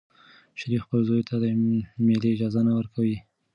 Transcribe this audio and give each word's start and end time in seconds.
شریف 0.59 0.81
خپل 0.85 0.99
زوی 1.07 1.23
ته 1.29 1.35
د 1.43 1.45
مېلې 2.05 2.29
اجازه 2.35 2.61
نه 2.67 2.73
ورکوي. 2.79 3.17